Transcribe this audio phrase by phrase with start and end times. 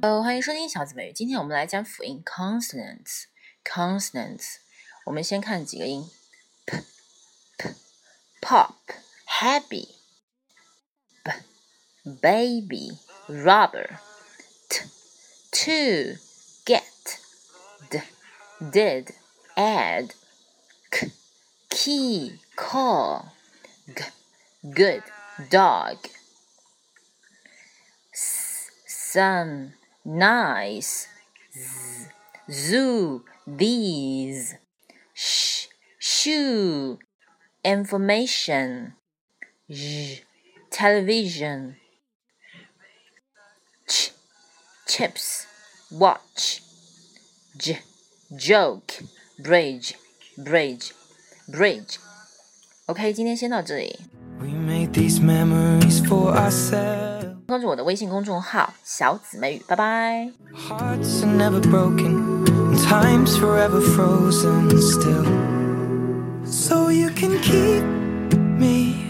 [0.00, 1.12] 呃，欢迎收听小姊妹语。
[1.12, 3.24] 今天我们来讲辅音 consonants。
[3.64, 4.58] consonants，
[5.06, 6.08] 我们先看几个音
[6.64, 6.84] ：p、
[7.56, 7.74] p、
[8.40, 8.74] pop、
[9.26, 9.88] happy、
[11.24, 11.32] b、
[12.20, 13.98] baby、rubber、
[14.68, 14.84] t、
[15.50, 16.20] to、
[16.64, 16.84] get、
[17.90, 18.00] d、
[18.60, 19.14] did、
[19.56, 20.12] add、
[20.92, 21.10] k、
[21.68, 23.30] key、call、
[23.88, 24.04] g、
[24.62, 25.02] good、
[25.50, 25.98] dog、
[28.12, 29.72] s、sun。
[30.07, 31.07] nice,
[31.53, 32.09] z,
[32.51, 34.55] zoo, these,
[35.13, 35.67] sh,
[35.99, 36.99] shoe,
[37.63, 38.93] information,
[39.69, 40.23] j,
[40.69, 41.77] television,
[43.87, 44.11] ch,
[44.87, 45.47] chips,
[45.91, 46.61] watch,
[47.57, 47.79] j,
[48.35, 49.03] joke,
[49.39, 49.95] bridge,
[50.37, 50.91] bridge,
[51.47, 51.97] bridge.
[52.87, 53.97] OK，今天先到这里。
[54.39, 57.16] We made these memories for ourselves.
[57.48, 62.44] 关注我的微信公众号小姊妹拜拜 hearts are never broken